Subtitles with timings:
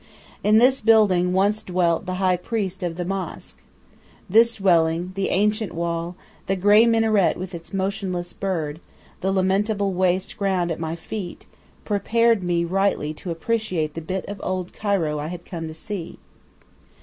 [0.43, 3.61] In this building once dwelt the High Priest of the mosque.
[4.27, 6.15] This dwelling, the ancient wall,
[6.47, 8.79] the grey minaret with its motionless bird,
[9.19, 11.45] the lamentable waste ground at my feet,
[11.85, 16.17] prepared me rightly to appreciate the bit of old Cairo I had come to see.